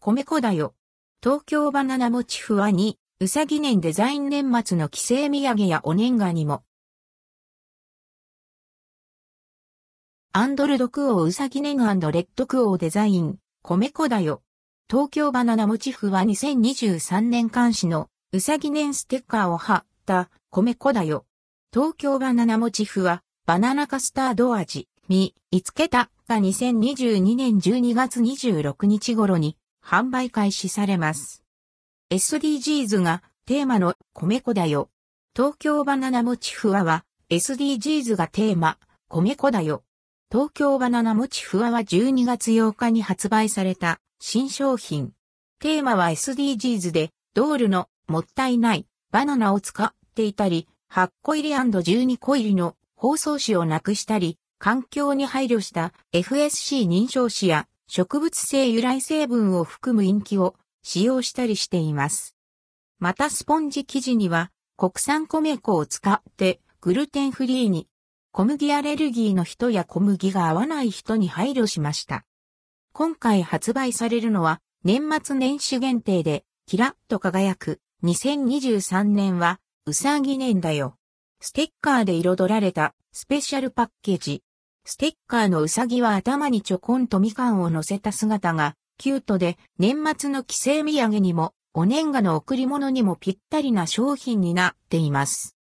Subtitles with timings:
[0.00, 0.74] 米粉だよ。
[1.20, 6.62] 東京バナナモチフは2、うさぎ年デザイン年末の帰省土産やお年賀にも。
[10.32, 14.42] アンドルドクオーうさぎ年レッドクオーデザイン、米粉だよ。
[14.88, 21.26] 東京バナナモチフは2023年監視のうさぎ年ステッカーを貼った米粉だよ。
[21.72, 26.08] 東京バナナモチフはバナナカスタード味、み、いつけた？
[26.28, 29.56] が2022年12月26日頃に
[29.88, 31.42] 販売開始されます。
[32.10, 34.90] SDGs がテーマの米粉だよ。
[35.34, 38.76] 東京バナナモチフワは SDGs がテーマ、
[39.08, 39.84] 米粉だよ。
[40.30, 45.14] 東京バナナモチフワは12月8日に発売された新商品。
[45.58, 62.36] テーマは SDGs で、ドールのもったいないバナナを使っていたり、8個入り &12 個入りの包装紙をなくしたり、環境に配慮した FSC 認証紙や植物性由来成分を含むインキを使用したりしています。
[62.98, 67.88] またスポンジ生地には国産米粉を使ってグルテンフリーに
[68.30, 72.24] 小麦アレルギーの人や小麦が合わない人に配慮しました。
[72.92, 80.96] 今回発売されるのは年末年始限定でキラッと輝く2023年はうさぎ年だよ。
[81.40, 84.42] ステッカーで彩られたスペシャルパッケージ。
[84.90, 95.58] ステッカーのうさぎは頭にちょこんとみかんを乗せた姿がキュートで年末の帰省土産にもお年賀の贈り物にもぴったりな商品になっています。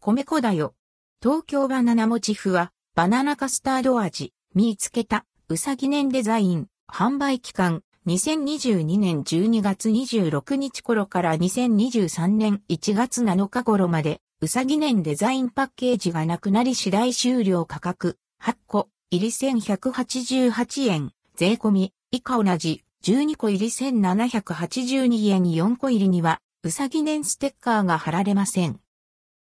[0.00, 0.74] 米粉だよ。
[1.22, 25.42] 東京バナナモチフはバナナカスタード味、見つけたうさぎ年デザイン、販売期間2022年12月26日頃から2023年1月7日頃までうさぎ年デザインパッケージがなくなり次第終了価格8個入り1188円、税込み、以下同じ、12個入り1782円。
[25.42, 28.80] 4個入りには、うさぎ年ステッカーが貼られません。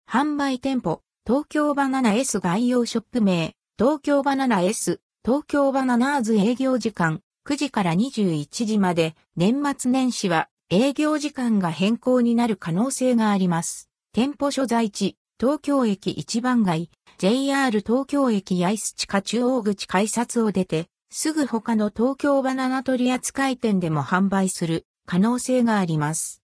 [0.10, 13.90] 販売店舗、東京バナナ S 概要ショップ名、東京バナナ S、東京バナナーズ営業時間、9時から21時まで、年末年始は営業時間が変更になる可能性があります。
[14.14, 16.90] 店舗所在地、東京駅一番街、
[17.22, 26.40] JR 東京駅八重洲地下中央口改札を出て、すぐ他の東京バナナ取扱店でも販売する可能性があります。